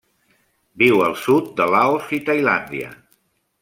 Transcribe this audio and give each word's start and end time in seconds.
Viu 0.83 1.03
al 1.09 1.13
sud 1.25 1.53
de 1.61 1.69
Laos 1.77 2.11
i 2.19 2.23
Tailàndia. 2.31 2.95